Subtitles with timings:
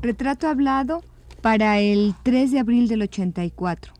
[0.00, 1.02] Retrato hablado
[1.42, 3.92] para el 3 de abril del 84.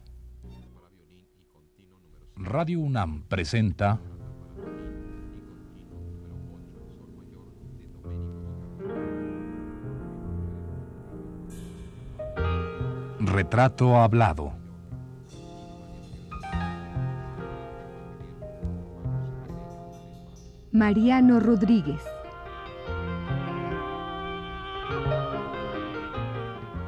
[2.37, 3.99] Radio UNAM presenta
[13.19, 14.53] Retrato hablado.
[20.71, 22.01] Mariano Rodríguez.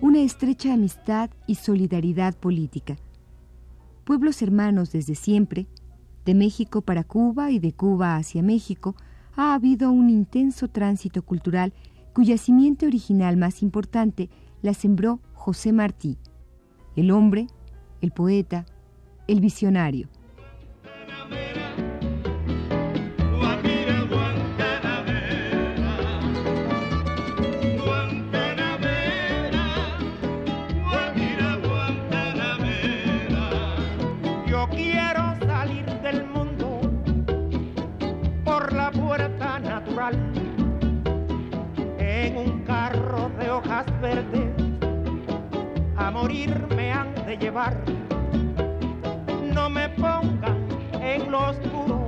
[0.00, 2.96] una estrecha amistad y solidaridad política.
[4.04, 5.66] Pueblos hermanos desde siempre,
[6.24, 8.94] de México para Cuba y de Cuba hacia México,
[9.34, 11.72] ha habido un intenso tránsito cultural
[12.12, 14.30] cuya simiente original más importante
[14.62, 16.16] la sembró José Martí,
[16.94, 17.48] el hombre,
[18.00, 18.66] el poeta,
[19.26, 20.08] el visionario.
[43.78, 43.86] Hojas.
[45.96, 47.76] A morir me han de llevar.
[49.54, 50.68] No me pongan
[51.00, 52.06] en lo oscuro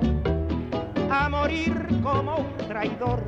[1.10, 3.22] a morir como un traidor.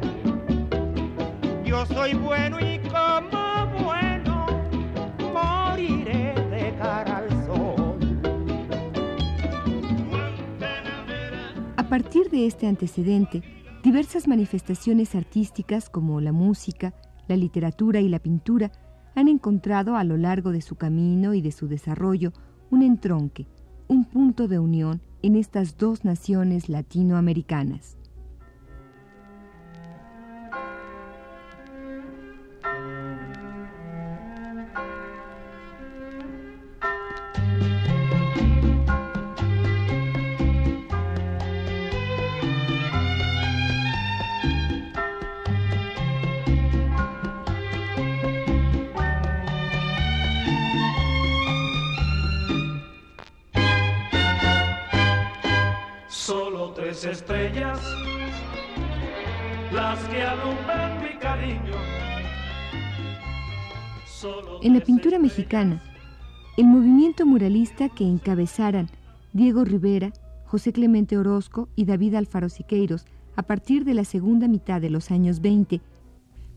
[1.65, 4.47] Yo soy bueno y como bueno
[5.33, 7.99] moriré de cara al sol.
[11.77, 13.43] A partir de este antecedente,
[13.83, 16.95] Diversas manifestaciones artísticas como la música,
[17.29, 18.73] la literatura y la pintura
[19.15, 22.33] han encontrado a lo largo de su camino y de su desarrollo
[22.71, 23.47] un entronque,
[23.89, 27.99] un punto de unión en estas dos naciones latinoamericanas.
[56.93, 57.81] Estrellas,
[59.73, 61.73] las que alumbran mi cariño.
[64.63, 65.83] en la pintura mexicana,
[66.59, 68.91] el movimiento muralista que encabezaran
[69.33, 70.13] Diego Rivera,
[70.45, 75.11] José Clemente Orozco y David Alfaro Siqueiros a partir de la segunda mitad de los
[75.11, 75.81] años 20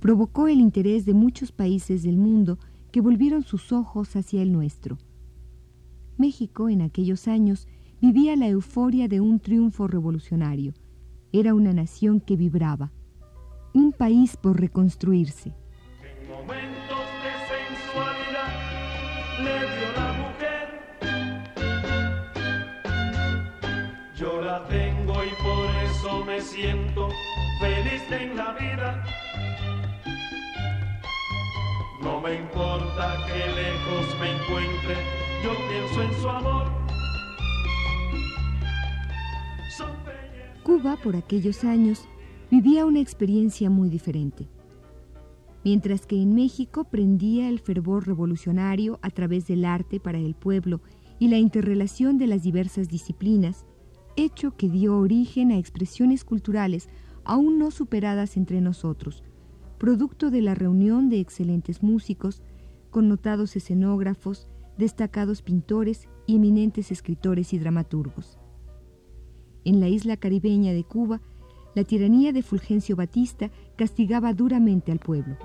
[0.02, 2.60] provocó el interés de muchos países del mundo
[2.92, 4.98] que volvieron sus ojos hacia el nuestro.
[6.18, 7.68] México en aquellos años
[8.02, 10.74] vivía la euforia de un triunfo revolucionario.
[11.32, 12.92] Era una nación que vibraba,
[13.74, 15.54] un país por reconstruirse.
[16.02, 18.54] En momentos de sensualidad
[19.44, 20.66] le dio la mujer.
[24.18, 27.10] Yo la tengo y por eso me siento
[27.60, 29.04] feliz en la vida.
[32.02, 34.96] No me importa que lejos me encuentre,
[35.44, 36.85] yo pienso en su amor.
[40.66, 42.06] Cuba, por aquellos años,
[42.50, 44.50] vivía una experiencia muy diferente.
[45.64, 50.82] mientras que en México prendía el fervor revolucionario a través del arte para el pueblo
[51.20, 53.66] y la interrelación de las diversas disciplinas,
[54.16, 56.90] hecho que dio origen a expresiones culturales
[57.24, 59.24] aún no superadas entre nosotros,
[59.78, 62.42] producto de la reunión de excelentes músicos,
[62.90, 64.48] connotados escenógrafos,
[64.80, 68.40] destacados pintores y eminentes escritores y dramaturgos.
[69.66, 71.22] En la isla caribeña de Cuba,
[71.76, 75.36] la tiranía de Fulgencio Batista castigaba duramente al pueblo.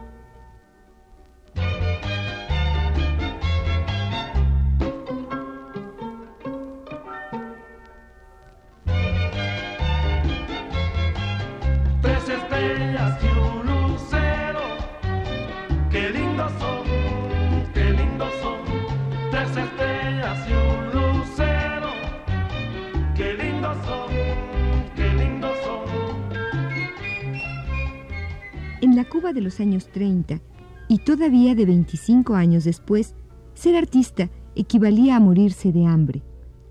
[29.34, 30.40] De los años 30
[30.88, 33.14] y todavía de 25 años después,
[33.54, 36.24] ser artista equivalía a morirse de hambre.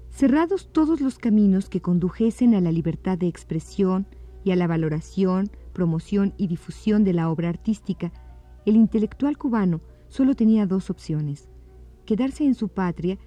[0.09, 4.07] Cerrados todos los caminos que condujesen a la libertad de expresión
[4.43, 8.11] y a la valoración, promoción y difusión de la obra artística,
[8.65, 9.79] el intelectual cubano
[10.09, 11.47] solo tenía dos opciones,
[12.05, 13.17] quedarse en su patria,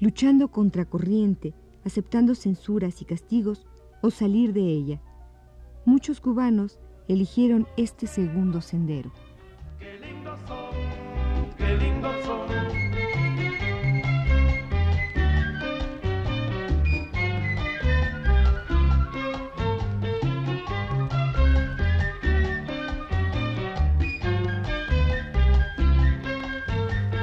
[0.00, 3.66] luchando contra corriente, aceptando censuras y castigos,
[4.02, 5.00] o salir de ella.
[5.86, 9.10] Muchos cubanos eligieron este segundo sendero.
[9.78, 12.46] Qué lindo son, qué lindo son.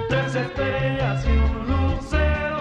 [0.09, 2.59] Tres estrellas y un lucero,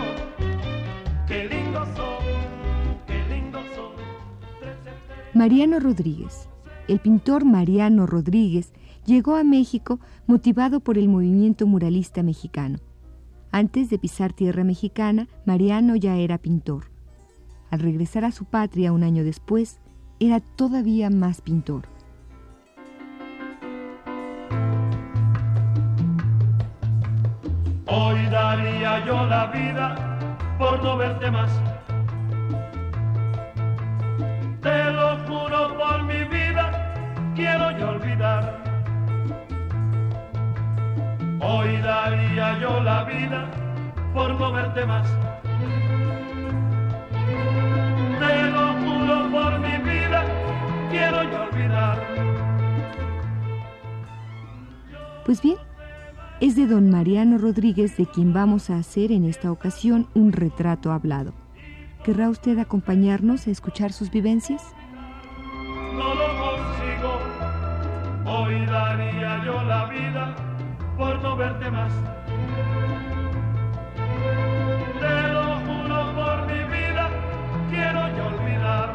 [1.27, 3.93] qué lindo son, qué lindo son.
[5.35, 6.48] Mariano Rodríguez
[6.89, 8.73] el pintor Mariano Rodríguez
[9.05, 12.79] llegó a México motivado por el movimiento muralista mexicano.
[13.53, 16.91] Antes de pisar tierra mexicana, Mariano ya era pintor.
[17.71, 19.81] Al regresar a su patria un año después,
[20.19, 21.87] era todavía más pintor.
[27.87, 31.51] Hoy daría yo la vida por no verte más
[37.39, 38.43] quiero yo olvidar.
[41.41, 43.49] Hoy daría yo la vida
[44.13, 45.07] por no verte más.
[48.19, 50.25] Te lo juro por mi vida,
[50.91, 51.97] quiero yo olvidar.
[55.25, 55.59] Pues bien,
[56.41, 60.91] es de don Mariano Rodríguez de quien vamos a hacer en esta ocasión un retrato
[60.91, 61.33] hablado.
[62.03, 64.75] ¿Querrá usted acompañarnos a escuchar sus vivencias?
[71.19, 71.93] Por no verte más.
[75.01, 77.11] Te lo juro por mi vida,
[77.71, 78.95] quiero yo olvidar.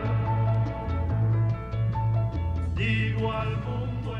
[2.76, 4.16] Digo al mundo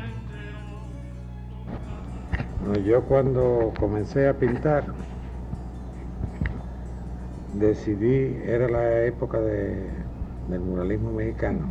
[2.68, 2.84] entero.
[2.84, 4.84] Yo cuando comencé a pintar,
[7.54, 9.88] decidí, era la época de,
[10.48, 11.68] del muralismo mexicano.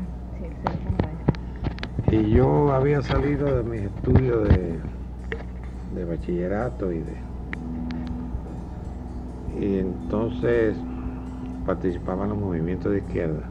[2.10, 4.80] Sí, y yo había salido de mis estudios de,
[6.04, 7.18] bachillerato y de...
[9.60, 10.76] Y entonces
[11.66, 13.44] participaba en los movimientos de izquierda.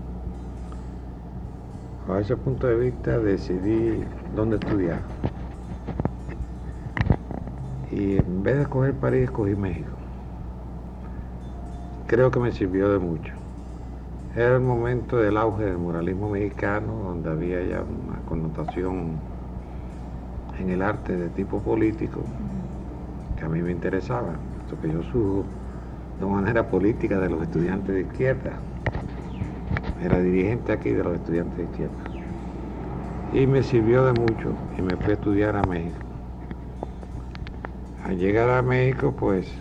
[2.09, 4.99] A ese punto de vista decidí dónde estudiar.
[7.93, 9.91] Y en vez de escoger París, escogí México.
[12.09, 13.33] Creo que me sirvió de mucho.
[14.35, 19.32] Era el momento del auge del muralismo mexicano, donde había ya una connotación
[20.63, 22.21] en el arte de tipo político
[23.37, 24.33] que a mí me interesaba,
[24.71, 25.45] porque yo subo
[26.21, 28.53] de manera política de los estudiantes de izquierda.
[30.03, 31.95] Era dirigente aquí de los estudiantes de izquierda.
[33.35, 35.97] Y me sirvió de mucho y me fui a estudiar a México.
[38.05, 39.53] Al llegar a México, pues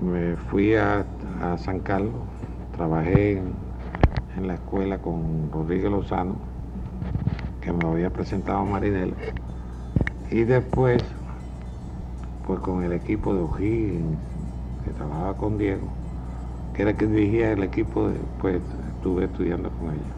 [0.00, 1.04] me fui a,
[1.42, 2.12] a San Carlos
[2.76, 3.38] Trabajé
[4.36, 6.36] en, la escuela con Rodríguez Lozano,
[7.66, 9.16] que me había presentado Marinela.
[10.30, 11.02] Y después,
[12.46, 14.18] pues con el equipo de O'Higgins,
[14.84, 15.88] que trabajaba con Diego,
[16.74, 18.08] que era quien dirigía el equipo,
[18.40, 18.62] pues
[18.94, 20.14] estuve estudiando con ella.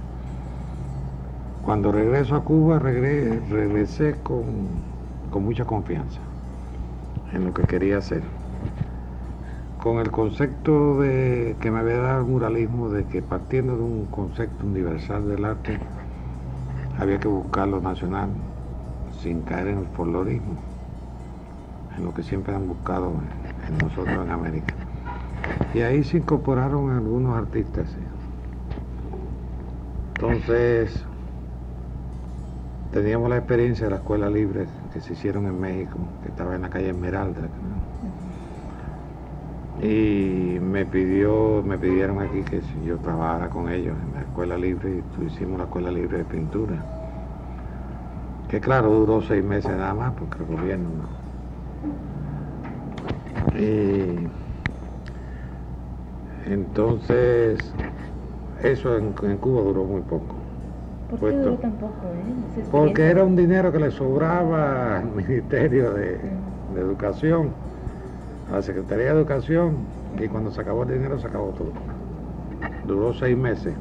[1.65, 4.45] Cuando regreso a Cuba, regresé con,
[5.31, 6.21] con mucha confianza
[7.33, 8.23] en lo que quería hacer
[9.83, 14.07] con el concepto de, que me había dado el muralismo de que partiendo de un
[14.07, 15.79] concepto universal del arte
[16.99, 18.31] había que buscar lo nacional,
[19.23, 20.55] sin caer en el follorismo,
[21.97, 23.13] en lo que siempre han buscado
[23.69, 24.75] en nosotros en América.
[25.75, 27.87] Y ahí se incorporaron algunos artistas.
[30.15, 31.05] Entonces,
[32.93, 36.63] teníamos la experiencia de la escuela libre que se hicieron en México, que estaba en
[36.63, 37.43] la calle Esmeralda.
[39.83, 44.59] Y me pidió, me pidieron aquí que si yo trabajara con ellos en la escuela
[44.59, 46.75] libre y hicimos la escuela libre de pintura.
[48.49, 51.19] Que claro, duró seis meses nada más porque el gobierno no.
[53.61, 54.27] Y
[56.47, 57.73] entonces,
[58.63, 60.35] eso en, Cuba duró muy poco.
[61.11, 61.93] ¿Por qué duró tan poco?
[62.57, 62.65] Eh?
[62.71, 66.19] Porque era un dinero que le sobraba al Ministerio de,
[66.75, 67.51] de Educación,
[68.51, 69.77] a la Secretaría de Educación,
[70.19, 71.73] y cuando se acabó el dinero se acabó todo.
[72.87, 73.75] Duró seis meses.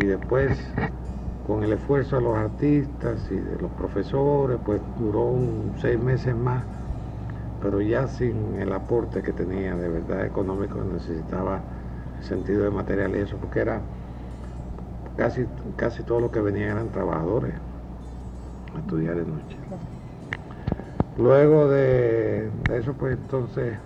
[0.00, 0.58] Y después,
[1.46, 5.34] con el esfuerzo de los artistas y de los profesores, pues duró
[5.80, 6.64] seis meses más
[7.60, 11.60] pero ya sin el aporte que tenía de verdad económico, necesitaba
[12.20, 13.80] sentido de material y eso, porque era
[15.16, 17.54] casi, casi todo lo que venían eran trabajadores
[18.74, 19.56] a estudiar de noche.
[21.18, 23.78] Luego de, eso, pues entonces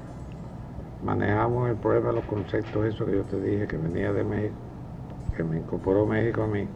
[1.04, 4.54] manejamos el problema de los conceptos, eso que yo te dije, que venía de México,
[5.36, 6.66] que me incorporó México a mí.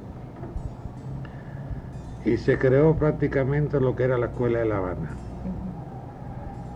[2.25, 5.11] Y se creó prácticamente lo que era la Escuela de La Habana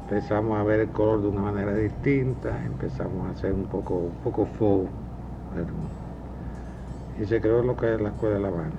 [0.09, 4.15] empezamos a ver el color de una manera distinta, empezamos a hacer un poco, un
[4.25, 4.89] poco faux,
[7.21, 8.71] y se creó lo que es la Escuela de La Habana.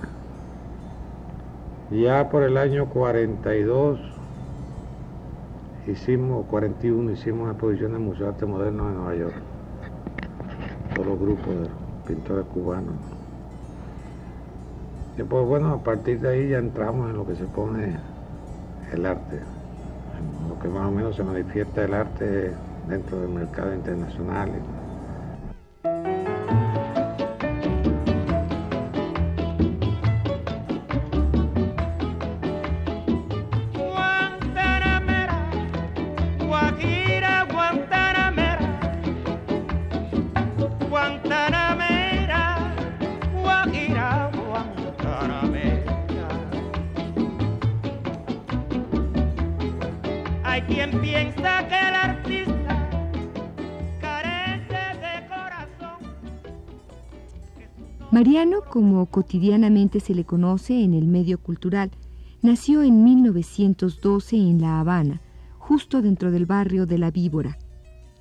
[1.92, 4.19] Ya por el año 42
[5.88, 9.36] hicimos, 41 hicimos una exposición en Museo de Arte Moderno de Nueva York,
[10.96, 11.70] todos los grupos de
[12.08, 12.96] pintores cubanos.
[15.18, 17.98] Y pues bueno, a partir de ahí ya entramos en lo que se pone
[18.94, 19.40] el arte
[20.48, 22.52] lo que más o menos se manifiesta el arte
[22.88, 24.50] dentro del mercado internacional.
[58.12, 61.92] Mariano, como cotidianamente se le conoce en el medio cultural,
[62.42, 65.22] nació en 1912 en La Habana,
[65.60, 67.60] justo dentro del barrio de La Víbora,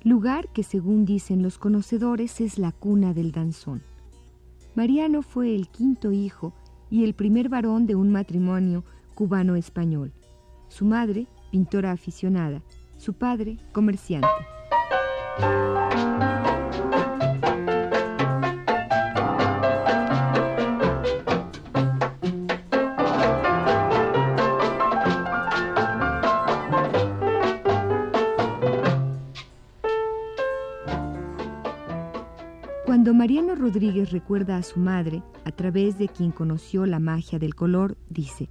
[0.03, 3.81] lugar que según dicen los conocedores es la cuna del danzón.
[4.75, 6.53] Mariano fue el quinto hijo
[6.91, 8.83] y el primer varón de un matrimonio
[9.15, 10.13] cubano-español.
[10.67, 12.61] Su madre, pintora aficionada,
[12.97, 14.27] su padre, comerciante.
[32.85, 37.55] Cuando Mariano Rodríguez recuerda a su madre, a través de quien conoció la magia del
[37.55, 38.49] color, dice,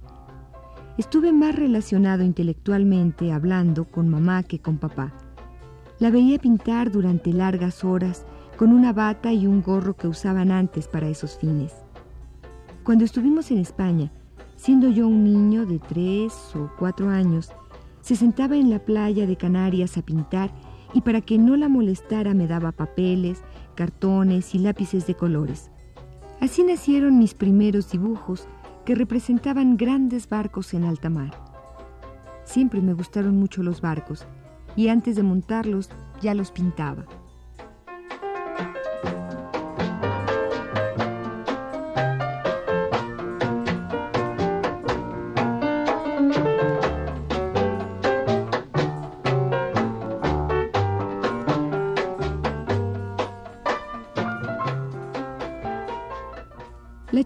[0.99, 5.13] Estuve más relacionado intelectualmente hablando con mamá que con papá.
[5.97, 8.25] La veía pintar durante largas horas
[8.57, 11.73] con una bata y un gorro que usaban antes para esos fines.
[12.83, 14.11] Cuando estuvimos en España,
[14.57, 17.49] siendo yo un niño de tres o cuatro años,
[18.01, 20.51] se sentaba en la playa de Canarias a pintar
[20.93, 23.41] y para que no la molestara me daba papeles,
[23.73, 25.71] cartones y lápices de colores.
[26.41, 28.49] Así nacieron mis primeros dibujos
[28.89, 31.29] que representaban grandes barcos en alta mar.
[32.43, 34.25] Siempre me gustaron mucho los barcos
[34.75, 35.91] y antes de montarlos
[36.23, 37.05] ya los pintaba.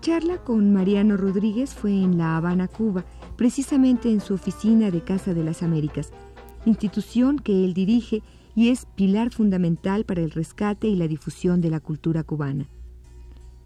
[0.03, 3.05] Charla con Mariano Rodríguez fue en La Habana, Cuba,
[3.37, 6.11] precisamente en su oficina de Casa de las Américas,
[6.65, 8.21] institución que él dirige
[8.53, 12.67] y es pilar fundamental para el rescate y la difusión de la cultura cubana.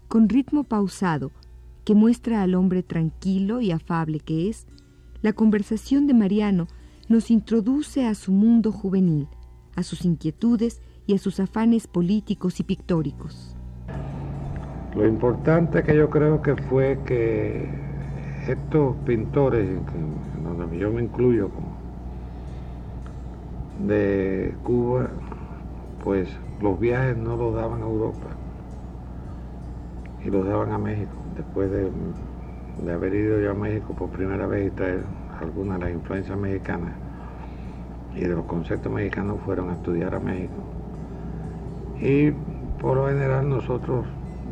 [0.06, 1.32] Con ritmo pausado,
[1.84, 4.68] que muestra al hombre tranquilo y afable que es,
[5.22, 6.68] la conversación de Mariano
[7.08, 9.26] nos introduce a su mundo juvenil,
[9.74, 13.57] a sus inquietudes y a sus afanes políticos y pictóricos.
[14.94, 17.68] Lo importante que yo creo que fue que
[18.48, 21.76] estos pintores, en donde yo me incluyo como
[23.86, 25.08] de Cuba,
[26.02, 26.28] pues
[26.60, 28.26] los viajes no los daban a Europa
[30.24, 31.16] y los daban a México.
[31.36, 31.90] Después de,
[32.84, 35.04] de haber ido yo a México por primera vez y traer
[35.40, 36.92] algunas de las influencias mexicanas
[38.14, 40.54] y de los conceptos mexicanos fueron a estudiar a México.
[42.00, 42.30] Y
[42.80, 44.06] por lo general nosotros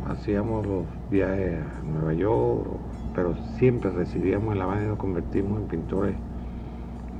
[0.09, 2.67] hacíamos los viajes a Nueva York,
[3.13, 6.15] pero siempre residíamos en La Habana y nos convertimos en pintores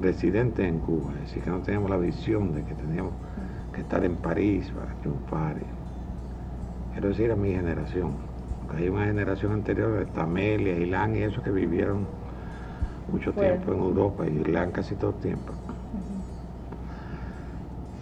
[0.01, 3.13] residentes en Cuba, es decir, que no teníamos la visión de que teníamos
[3.74, 5.56] que estar en París para triunfar.
[6.94, 8.12] Quiero decir a mi generación,
[8.65, 12.06] porque hay una generación anterior de Tamelia, Ilán y esos que vivieron
[13.12, 15.53] mucho tiempo en Europa y Ilán casi todo el tiempo.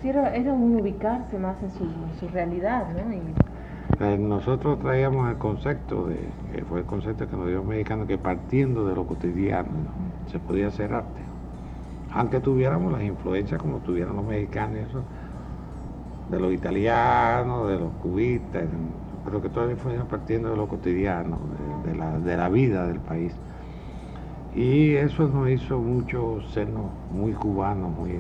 [0.01, 3.54] Sí, era, un ubicarse más en su, realidad, ¿no?
[3.99, 6.17] Nosotros traíamos el concepto, de,
[6.53, 9.69] que fue el concepto que nos dio el mexicano, que partiendo de lo cotidiano
[10.27, 11.21] se podía hacer arte.
[12.11, 15.03] Aunque tuviéramos las influencias como tuvieron los mexicanos, eso,
[16.29, 18.63] de los italianos, de los cubistas,
[19.23, 21.37] pero que todas las influencias partiendo de lo cotidiano,
[21.85, 23.33] de, la, de la vida del país.
[24.55, 28.19] Y eso nos hizo mucho seno muy cubano, muy...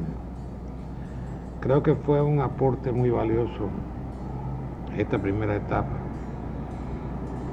[1.61, 3.69] Creo que fue un aporte muy valioso
[4.97, 5.97] esta primera etapa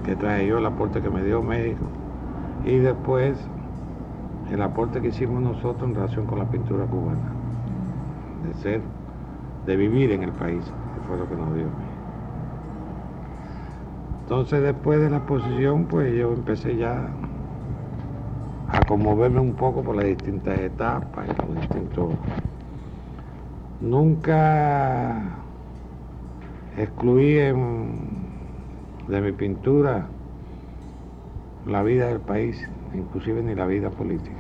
[0.04, 1.84] que traje yo, el aporte que me dio México.
[2.64, 3.36] Y después
[4.50, 7.32] el aporte que hicimos nosotros en relación con la pintura cubana,
[8.46, 8.80] de ser,
[9.66, 11.66] de vivir en el país, que fue lo que nos dio.
[14.22, 17.08] Entonces después de la exposición, pues yo empecé ya
[18.68, 22.14] a conmoverme un poco por las distintas etapas y los distintos...
[23.80, 25.41] Nunca
[26.76, 27.54] excluí de
[29.20, 30.06] mi pintura
[31.66, 34.36] la vida del país, inclusive ni la vida política.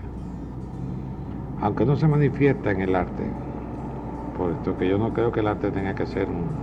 [1.60, 3.24] Aunque no se manifiesta en el arte,
[4.36, 6.62] puesto que yo no creo que el arte tenga que ser un,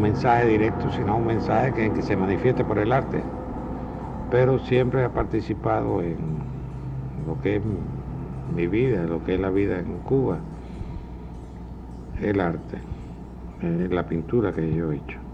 [0.00, 3.22] mensaje directo, sino un mensaje que, que se manifieste por el arte
[4.34, 6.16] pero siempre he participado en
[7.24, 7.62] lo que es
[8.52, 10.38] mi vida, lo que es la vida en Cuba,
[12.20, 12.78] el arte,
[13.62, 15.24] la pintura que yo he hecho.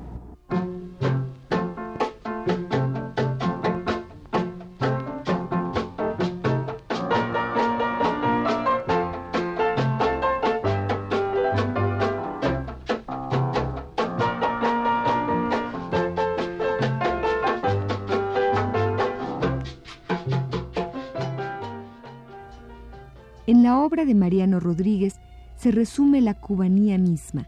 [24.05, 25.21] de Mariano Rodríguez
[25.57, 27.47] se resume la cubanía misma,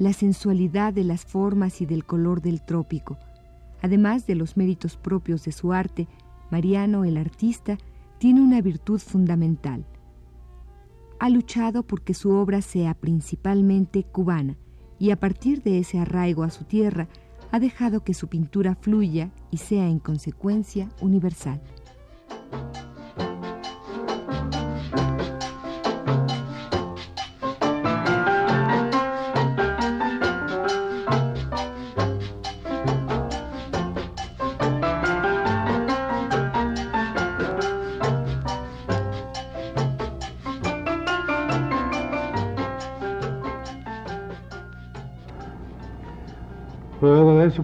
[0.00, 3.18] la sensualidad de las formas y del color del trópico.
[3.82, 6.08] Además de los méritos propios de su arte,
[6.50, 7.76] Mariano, el artista,
[8.16, 9.84] tiene una virtud fundamental.
[11.18, 14.56] Ha luchado porque su obra sea principalmente cubana
[14.98, 17.06] y a partir de ese arraigo a su tierra,
[17.50, 21.60] ha dejado que su pintura fluya y sea en consecuencia universal.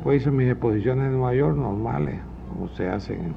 [0.06, 3.34] Luego de eso, pues hice mis exposiciones en Nueva York normales, como se hacen.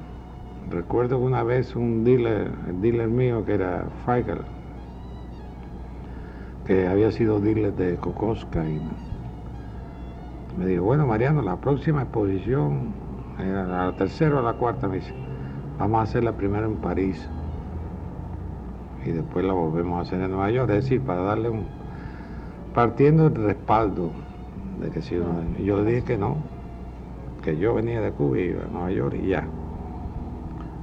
[0.70, 4.42] Recuerdo que una vez un dealer, el dealer mío que era Feigl,
[6.64, 8.80] que había sido dealer de Kokoska, y
[10.56, 12.92] me dijo, bueno Mariano, la próxima exposición,
[13.36, 15.12] a la tercera o la cuarta, me dice,
[15.76, 17.28] vamos a hacer la primera en París
[19.04, 21.64] y después la volvemos a hacer en Nueva York, es decir, para darle un,
[22.74, 24.12] partiendo del respaldo
[24.80, 25.16] de que si
[25.64, 26.59] yo le dije que no,
[27.42, 29.46] que yo venía de Cuba y iba a Nueva York y ya.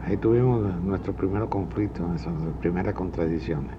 [0.05, 3.71] Ahí tuvimos nuestro primer conflicto, nuestras primeras contradicciones.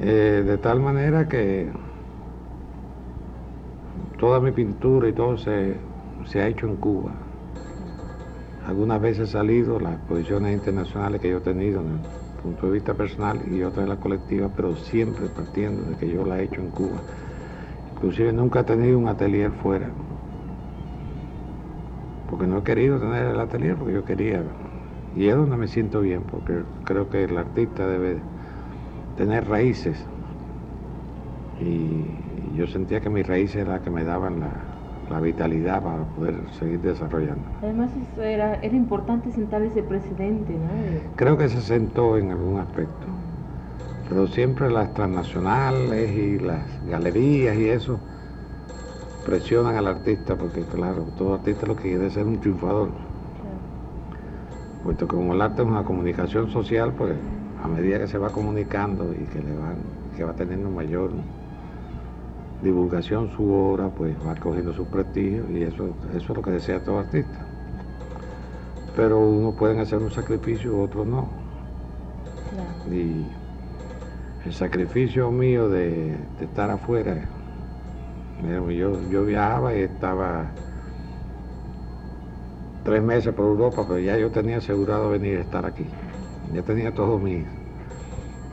[0.00, 1.70] Eh, de tal manera que
[4.18, 5.76] toda mi pintura y todo se,
[6.26, 7.12] se ha hecho en Cuba.
[8.66, 12.72] Algunas veces he salido las exposiciones internacionales que yo he tenido desde el punto de
[12.72, 16.44] vista personal y otras de la colectiva, pero siempre partiendo de que yo la he
[16.44, 16.98] hecho en Cuba.
[17.94, 19.90] Inclusive nunca he tenido un atelier fuera.
[22.30, 24.42] Porque no he querido tener el atelier porque yo quería.
[25.16, 28.18] Y es donde me siento bien, porque creo que el artista debe
[29.16, 29.96] tener raíces.
[31.60, 34.40] Y yo sentía que mis raíces eran las que me daban
[35.10, 37.42] la vitalidad para poder seguir desarrollando.
[37.62, 41.16] Además eso era, era importante sentar ese precedente, ¿no?
[41.16, 43.06] Creo que se sentó en algún aspecto,
[44.08, 47.98] pero siempre las transnacionales y las galerías y eso
[49.24, 52.90] presionan al artista porque claro, todo artista lo que quiere es ser un triunfador.
[54.84, 57.14] Puesto que como el arte es una comunicación social, pues
[57.62, 59.76] a medida que se va comunicando y que le van,
[60.16, 61.10] que va teniendo mayor
[62.62, 66.82] divulgación su obra, pues va cogiendo su prestigio y eso, eso es lo que desea
[66.82, 67.46] todo artista.
[68.96, 71.28] Pero unos pueden hacer un sacrificio, otros no.
[72.50, 72.94] claro.
[72.94, 73.26] Y
[74.44, 77.28] el sacrificio mío de, de estar afuera,
[78.40, 80.54] yo, yo viajaba y estaba
[82.82, 85.90] tres meses por Europa, pero ya yo tenía asegurado venir a estar aquí.
[86.52, 87.44] Ya tenía todo mi,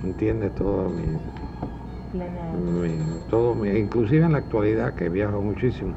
[0.04, 0.54] ¿entiendes?
[0.56, 1.06] Todo mi,
[2.52, 5.96] mi- todo mi- inclusive en la actualidad que viajo muchísimo.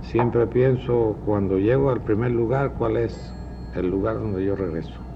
[0.00, 3.32] Siempre pienso cuando llego al primer lugar cuál es
[3.74, 5.07] el lugar donde yo regreso.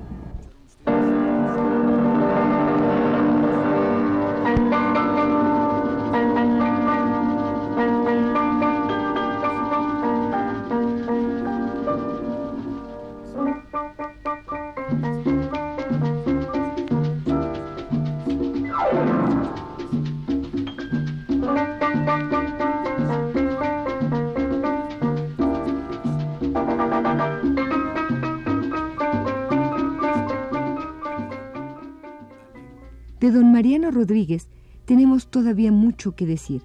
[33.23, 34.49] De don Mariano Rodríguez
[34.85, 36.61] tenemos todavía mucho que decir.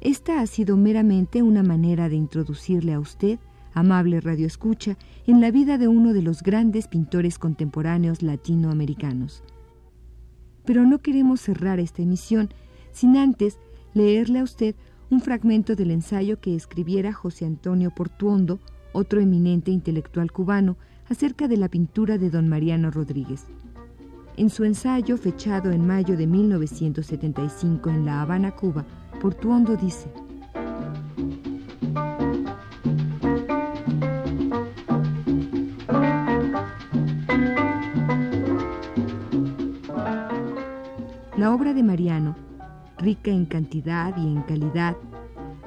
[0.00, 3.38] Esta ha sido meramente una manera de introducirle a usted,
[3.74, 9.44] amable radioescucha, en la vida de uno de los grandes pintores contemporáneos latinoamericanos.
[10.64, 12.48] Pero no queremos cerrar esta emisión
[12.90, 13.60] sin antes
[13.94, 14.74] leerle a usted
[15.10, 18.58] un fragmento del ensayo que escribiera José Antonio Portuondo,
[18.92, 20.76] otro eminente intelectual cubano,
[21.08, 23.46] acerca de la pintura de don Mariano Rodríguez.
[24.36, 28.84] En su ensayo, fechado en mayo de 1975 en La Habana, Cuba,
[29.20, 30.10] Portuondo dice,
[41.36, 42.34] La obra de Mariano,
[42.98, 44.96] rica en cantidad y en calidad,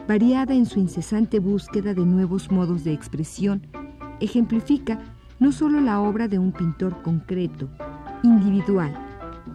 [0.10, 3.66] variada en su incesante búsqueda de nuevos modos de expresión,
[4.20, 5.00] ejemplifica
[5.40, 7.70] no solo la obra de un pintor concreto,
[8.24, 8.94] individual,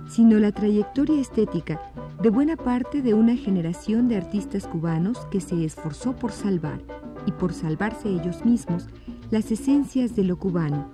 [0.06, 1.80] sino la trayectoria estética
[2.20, 6.80] de buena parte de una generación de artistas cubanos que se esforzó por salvar,
[7.26, 8.88] y por salvarse ellos mismos,
[9.30, 10.92] las esencias de lo cubano,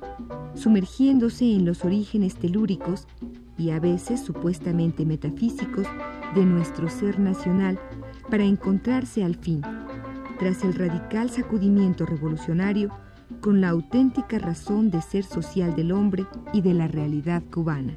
[0.55, 3.07] sumergiéndose en los orígenes telúricos
[3.57, 5.87] y a veces supuestamente metafísicos
[6.35, 7.79] de nuestro ser nacional
[8.31, 9.63] para encontrarse al fin,
[10.39, 12.91] tras el radical sacudimiento revolucionario,
[13.41, 17.95] con la auténtica razón de ser social del hombre y de la realidad cubana.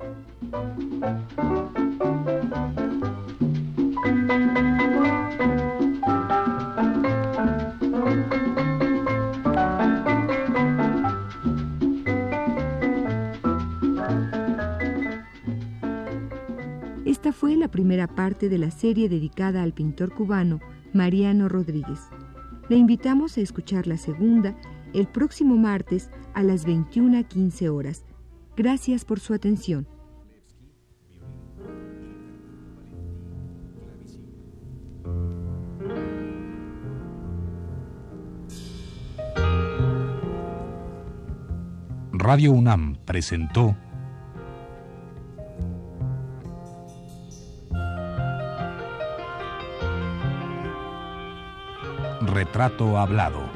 [17.06, 20.60] Esta fue la primera parte de la serie dedicada al pintor cubano
[20.94, 22.00] Mariano Rodríguez.
[22.70, 24.56] Le invitamos a escuchar la segunda
[24.94, 28.04] el próximo martes a las 21.15 horas.
[28.56, 29.88] Gracias por su atención.
[42.14, 43.76] Radio UNAM presentó
[52.22, 53.51] Retrato Hablado.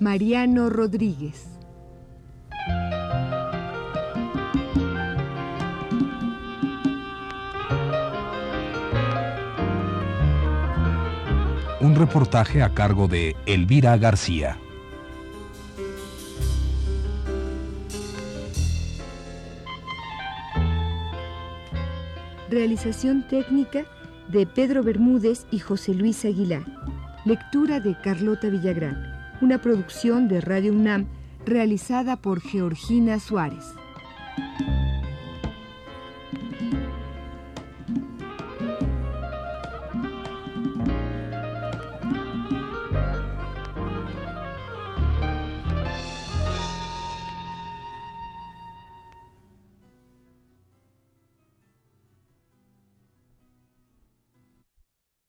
[0.00, 1.46] Mariano Rodríguez.
[11.82, 14.56] Un reportaje a cargo de Elvira García.
[22.48, 23.84] Realización técnica
[24.28, 26.64] de Pedro Bermúdez y José Luis Aguilar.
[27.26, 29.09] Lectura de Carlota Villagrán.
[29.40, 31.06] Una producción de Radio UNAM
[31.46, 33.64] realizada por Georgina Suárez.